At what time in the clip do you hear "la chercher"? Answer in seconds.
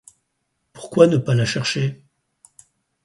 1.35-2.01